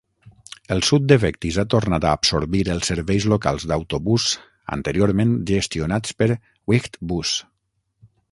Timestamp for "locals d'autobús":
3.33-4.25